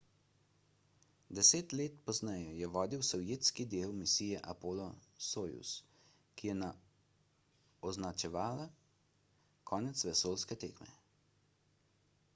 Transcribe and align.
deset 1.39 1.73
let 1.79 1.97
pozneje 2.05 2.45
je 2.59 2.69
vodil 2.77 3.03
sovjetski 3.09 3.65
del 3.73 3.91
misije 3.97 4.39
apollo-soyuz 4.53 5.73
ki 6.41 6.51
je 6.53 6.69
označevala 7.91 8.67
konec 9.73 10.05
vesoljske 10.11 10.57
tekme 10.65 10.89